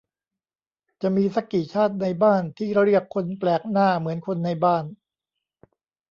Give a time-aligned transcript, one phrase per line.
[1.01, 4.83] "จะมีซักกี่ชาติในบ้านที่เรียกคนแปลกหน้า เหมือนคนในบ้าน"